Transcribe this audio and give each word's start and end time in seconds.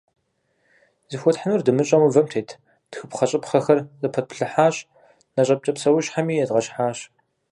Зыхуэтхьынур 1.09 1.61
дымыщӏэу 1.63 2.01
мывэм 2.01 2.27
тет 2.31 2.49
тхыпхъэщӏыпхъэхэр 2.91 3.79
зэпэтплъыхьащ, 4.01 4.75
нэщӏэпкӏэ 5.35 5.71
псэущхьэми 5.75 6.35
едгъэщхьащ. 6.43 6.97